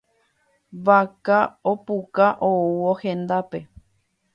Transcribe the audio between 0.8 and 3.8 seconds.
Vaka opuka oúvo hendápe.